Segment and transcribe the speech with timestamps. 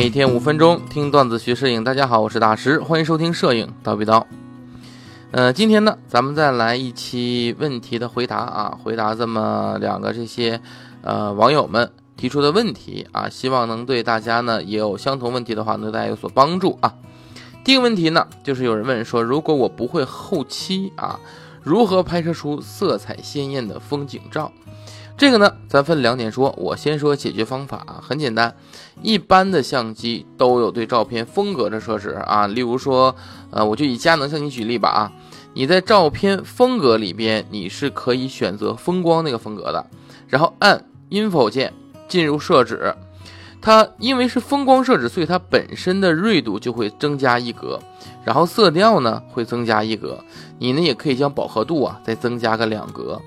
[0.00, 4.24] 每天五分钟听段子学摄影，大家好，我是大石，欢迎收听摄影叨逼叨。
[5.30, 10.58] 呃，今天呢，咱们再来一期问题的回答啊，回答这么两个这些
[11.02, 16.94] 呃网友们提出的问题啊，希望能对大家呢也有相同问题的话，能对大家有所帮助啊。
[17.62, 21.20] 第一个问题呢，就是有人问说，如果我不会后期啊，
[21.62, 24.50] 如何拍摄出色彩鲜艳的风景照？
[25.20, 26.54] 这个呢，咱分两点说。
[26.56, 28.56] 我先说解决方法啊，很简单，
[29.02, 32.46] 一般的相机都有对照片风格的设置啊。
[32.46, 33.14] 例如说，
[33.50, 35.12] 呃，我就以佳能相机举例吧啊，
[35.52, 39.84] 你在照片风格里边，你是可以选择风光那个风格的，
[40.26, 41.74] 然后按 Info 键
[42.08, 42.94] 进入设置，
[43.60, 47.78] 它因为是风光设置，所以它本身的锐度就会增加一格，
[48.24, 50.18] 然后色调呢会增加一格，
[50.58, 53.20] 你呢也可以将饱和度啊再增加个两格。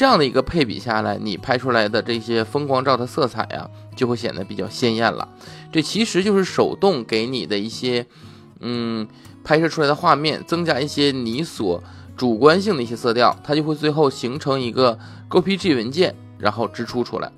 [0.00, 5.28] 这样的一个配比下来，你拍出来的这些风光照的色彩啊，就会显得比较鲜艳了。
[5.70, 8.06] 这其实就是手动给你的一些，
[8.60, 9.06] 嗯，
[9.44, 11.84] 拍摄出来的画面增加一些你所
[12.16, 17.30] 主观性的一些色调，它就会最后形成一个 GPG 文件，然后支出出来。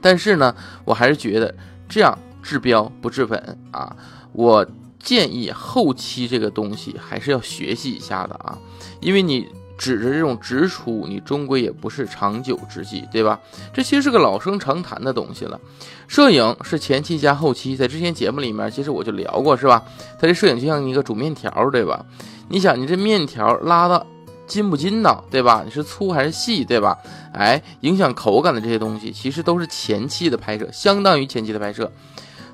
[0.00, 0.52] 但是呢，
[0.84, 1.54] 我还是觉得
[1.88, 3.96] 这样治标不治本啊。
[4.32, 4.66] 我
[4.98, 8.58] 建议后期这个东西还是要学习一下的啊，
[9.00, 9.46] 因为你。
[9.80, 13.40] 指着这种直出，你终归也不是长久之计，对吧？
[13.72, 15.58] 这其实是个老生常谈的东西了。
[16.06, 19.82] 摄影是前期加后期，在之前节目里面，其实我就聊过，是吧？
[20.18, 22.04] 它这摄影就像一个煮面条，对吧？
[22.50, 24.06] 你想，你这面条拉的
[24.46, 25.62] 筋不筋道，对吧？
[25.64, 26.98] 你是粗还是细，对吧？
[27.32, 31.90] 哎，影响口感的这些东西，其实都是前期的拍摄，相当于前期的拍摄。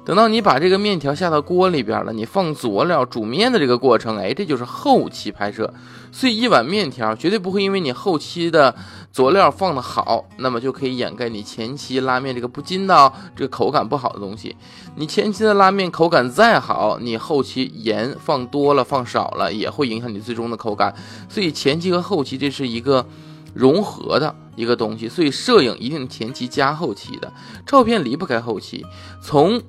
[0.07, 5.75] 等到你把这个面条下到锅里边了，你放佐料煮面的这个过程，哎，这就是后期拍摄。
[6.12, 8.73] 所以一碗面条绝对不会因为你后期的
[9.11, 14.55] 佐料放的好，那么就可以掩盖你前期拉面这个不筋道、这个口感不好的东西。
[14.95, 20.95] 你前期的拉面口感再好，你后期盐放多了、放少了，也会影响你最终的口感。
[21.28, 23.05] 所以前期和后期这是一个
[23.53, 25.09] 融合的一个东西。
[25.09, 27.31] 所以摄影一定前期加后期的，
[27.66, 28.87] 照片离不开后期。
[29.21, 29.61] 从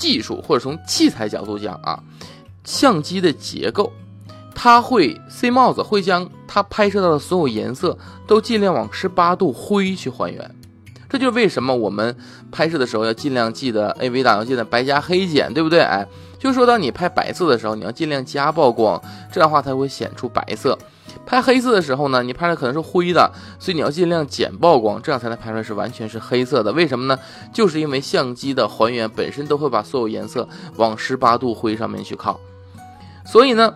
[0.00, 2.02] 技术或者从器材角度讲啊，
[2.64, 3.92] 相机的结构，
[4.54, 7.96] 它会 C 帽子，会将它拍摄到的所有颜色
[8.26, 10.54] 都尽量往十八度灰去还原。
[11.08, 12.16] 这就是为什么我们
[12.50, 15.80] 拍摄的时候要尽量记得 AV 档要记得白加黑减，对不对？
[15.80, 16.06] 哎，
[16.38, 19.00] 就是说当你拍白色的时候，你要尽量加曝光，
[19.32, 20.78] 这样的话才会显出白色。
[21.30, 23.30] 拍黑色的时候呢，你拍的可能是灰的，
[23.60, 26.72] 所以你要尽量减曝光，这样才能拍出来是完全是黑色的。
[26.72, 27.16] 为什么呢？
[27.52, 32.40] 就是因为相机的还原本身都会把所有颜色往十八度灰上面去靠。
[33.24, 33.72] 所以呢，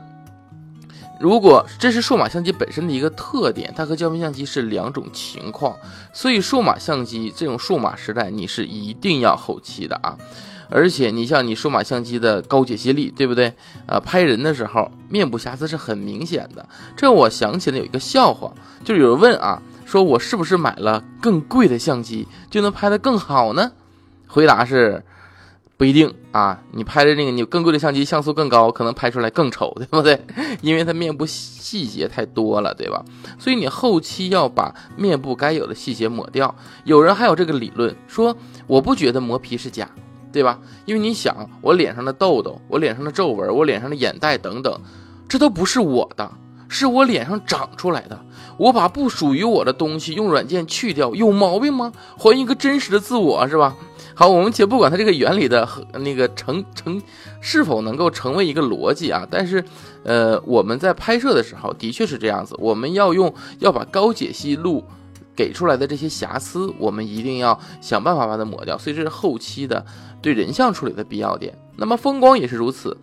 [1.21, 5.77] 如果这是数码相机本身的一个特点，它和胶片相机是两种情况。
[6.13, 10.19] 所以数码相机这种数码时代，你是一定要后期的啊。
[10.71, 13.53] 而且你像你数码相机的高解析力，对不对？
[13.87, 16.67] 啊，拍人的时候面部瑕疵是很明显的。
[16.97, 23.71] 这我想起了有一个笑话，就是有人问啊，说我是不是买了更贵的相机就能拍得更好呢？
[24.27, 25.05] 回答是
[25.77, 30.21] 不一定啊，你拍的那个你更贵的相机像素更高，可能拍出来更丑，对不对？
[30.63, 33.05] 因为它面部细节太多了，对吧？
[33.39, 36.55] 所以你后期要把面部该有的细节抹掉。
[36.85, 38.37] 有人还有这个理论说，
[38.67, 39.89] 我不觉得磨皮是假。
[40.33, 40.59] 对吧？
[40.85, 44.81] 因为你想，我脸上的痘痘，我脸上的皱纹，我脸上的眼袋等等，
[45.29, 46.29] 这都不是我的，
[46.69, 48.21] 是我脸上长出来的。
[48.59, 51.93] 我把不属于我的东西用软件去掉，有毛病吗？
[52.19, 53.77] 还一个真实的自我，是吧？
[54.15, 57.03] 好，我们且不管它这个原理的和那个成成
[57.41, 59.65] 是否能够成为一个逻辑啊，但是，
[60.05, 64.85] 呃，我们在拍摄的时候的确是这样子，我们要用要把高解析度。
[65.37, 69.85] 给出来的这些瑕疵，我们一定要想办法把它抹掉，所以这是后期的
[70.23, 71.53] 对人像处理的必要点。
[71.75, 72.97] 那么风光也是如此，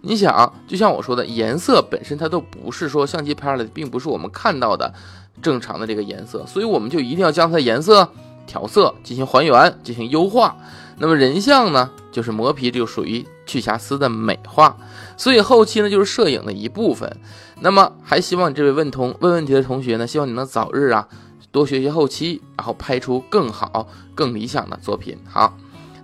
[0.00, 4.94] 你想，就像我说的，颜色本身它都不是说相机拍出来的，并不是我们看到的
[5.42, 8.08] 正常的这个颜色，所以我们就一定要将它的颜色
[8.46, 10.56] 调色进行还原，进行优化。
[10.98, 14.76] 那么人像呢，就是磨皮，就属于去瑕疵的美化，
[15.16, 17.16] 所以后期呢就是摄影的一部分。
[17.60, 21.08] 那么还希望这位问同问问题的同学呢，希望你能早日啊。
[21.50, 25.16] 多学习后期，然后拍出更好、更理想的作品。
[25.30, 25.56] 好，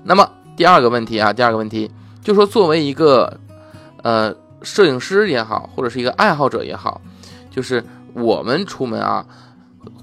[0.04, 1.90] 那么第二个问题啊，第二个问题
[2.22, 3.36] 就说，作为一个
[4.04, 4.32] 呃
[4.62, 7.00] 摄影师也好，或者是一个爱好者也好，
[7.50, 7.84] 就是
[8.14, 9.26] 我们出门啊，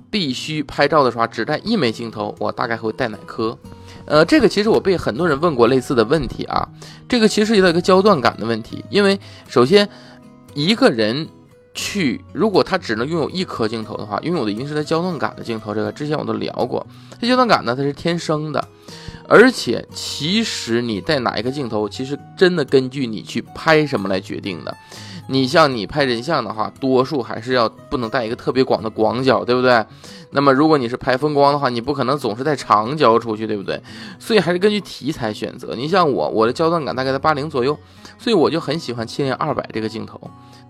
[0.10, 3.58] 必须拍照的时候只带一枚镜头，我大概会带哪颗？
[4.06, 6.68] 呃，这个其实我被很多人问过类似的问题啊，
[7.08, 9.88] 这个其实涉及到一个焦段感的问题，因为首先
[10.54, 11.28] 一个人。
[11.80, 15.76] 去，如果他只能拥有一颗镜头的话，拥有的一定是在焦段感的镜头。
[15.76, 16.84] 这个之前我都聊过，
[17.22, 18.68] 这焦段感呢，它是天生的，
[19.28, 24.76] 而且其实你带哪一个镜头，其实真的根据你去拍什么来决定的。
[25.30, 29.86] 你像你拍人像的话，多数还是要不能带一个特别广的广角，对不对？
[30.32, 33.82] 那么如果你是拍风光的话，你不可能总是带长焦出去，对不对？
[34.18, 35.76] 所以还是根据题材选择。
[35.76, 37.78] 你像我，我的焦段感大概在八零左右，
[38.18, 40.20] 所以我就很喜欢七零二百这个镜头，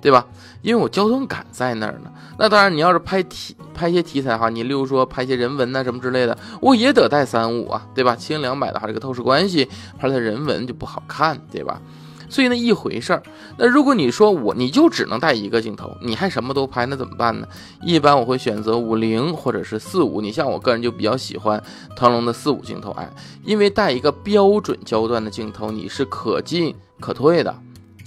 [0.01, 0.25] 对吧？
[0.61, 2.11] 因为我焦段感在那儿呢。
[2.37, 8.15] 那当然，你要是拍题拍些题材哈，你例如说拍些人文呐什么之类的，我也得带三五啊，对吧？
[8.15, 9.67] 七零两百的话，这个透视关系
[9.97, 11.81] 拍的人文就不好看，对吧？
[12.29, 13.23] 所以那一回事儿。
[13.57, 17.47] 那如果你说我你就只能带一个镜头，你还什么都拍，那怎么办呢？
[17.81, 20.19] 一般我会选择五零或者是四五。
[20.19, 21.63] 你像我个人就比较喜欢
[21.95, 23.09] 腾龙的四五镜头，哎，
[23.45, 27.55] 因为带一个标准焦段的镜头，你是可进可退的，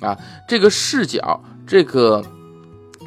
[0.00, 0.14] 啊，
[0.46, 2.20] 这个视角，这个。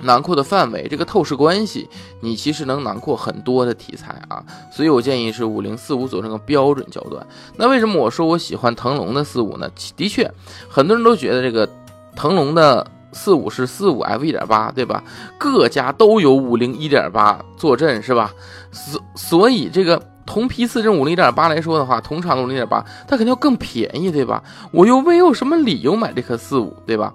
[0.01, 1.87] 囊括的范围，这个透视关系，
[2.19, 7.25] 你其实能囊括很多的题材啊，所以我建议是五零四五组成个标准焦段。
[7.55, 9.69] 那为什么我说我喜欢腾龙的四五呢？
[9.95, 10.29] 的确，
[10.67, 11.69] 很多人都觉得这个
[12.17, 15.01] 腾龙的四五是四五 f 一点八，对吧？
[15.37, 18.33] 各家都有五零一点八坐镇，是吧？
[18.73, 24.43] 所所以这个同批次这五零一点八来说的话，同场的五零一点八，它肯定要更便宜，对吧？
[24.71, 27.13] 我又没有什么理由买这颗四五，对吧？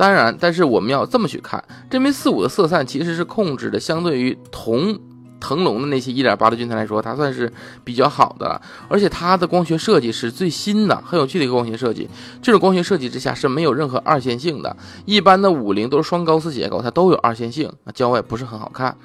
[0.00, 4.98] 当然，但是我们要这么去看，这枚四五的色散其实是控制的，相对于同
[5.38, 7.52] 腾龙的那些一点八的军团来说，它算是
[7.84, 12.08] 比较好的了，而且它的光学设计是最新的，很有趣的一个光学设计。
[12.40, 14.74] 这种光学设计之下是没有任何二线性的，
[15.04, 18.96] 一般的五零都是双高斯结构，它都有二线性，那焦外不是很好看。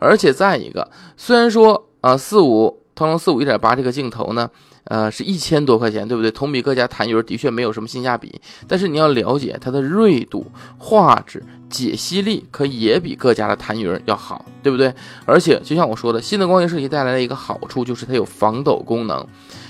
[0.00, 4.50] 而且再一个，虽然说啊四五腾龙四五一点八这个镜头呢。
[4.84, 6.30] 呃，是一千多块钱，对不对？
[6.30, 14.92] 同比各家弹云的确没有什么性价比，但是你要了解它的锐度、画质、解析力，可也比各家的弹云要好，对不对？
[15.26, 19.24] 而且就像我说的，新的光学设计带来的一个好处就是它有防抖功能，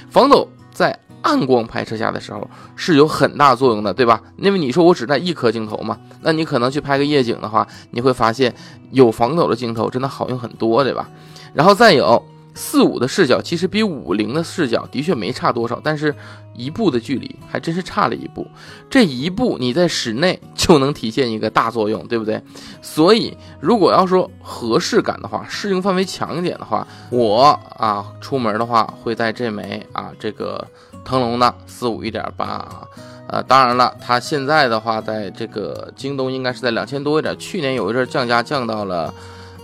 [0.08, 4.22] 防抖在暗光拍摄下的时候是有很大作用的，对吧？
[4.38, 8.54] 因为你说我只带一颗镜头嘛，那你可能去拍个夜景的话，你会发现
[8.92, 11.10] 有防抖的镜头真的好用很多，对吧？
[11.52, 12.24] 然后再有。
[12.62, 16.14] 四五的视角其实比五零的视角的确没差多少，但是
[16.54, 18.46] 一步的距离还真是差了一步。
[18.90, 22.42] 这一步你在室内就能体现一个大作用，对不对？
[22.82, 30.62] 所以如果要说合适感的话，适应范围强一点的话，我啊出门的话会带这枚啊这个
[31.02, 32.82] 腾龙的四五一点八啊，
[33.26, 39.14] 呃当然了，它现在的话在这个京东应该是在两千多一点，去年有一阵降价降到了。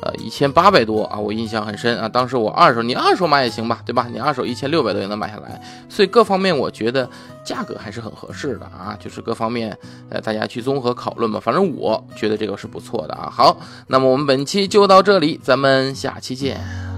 [0.02, 2.08] 呃，一千八百多啊，我印象很深啊。
[2.08, 4.06] 当时我二手，你二手买也行吧，对吧？
[4.12, 7.08] 你二手一千六百多也能买下来，所以各方面我觉得
[7.44, 8.96] 价格还是很合适的啊。
[9.00, 9.76] 就是各方面，
[10.10, 11.40] 呃，大家去综合讨论吧。
[11.40, 13.30] 反正我觉得这个是不错的啊。
[13.32, 13.56] 好，
[13.86, 16.95] 那么我们本期就到这里，咱们下期见。